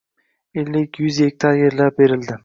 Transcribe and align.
Ellik, 0.61 0.97
yuz 1.05 1.19
gektar 1.25 1.53
yerlar 1.59 1.93
berildi. 2.01 2.39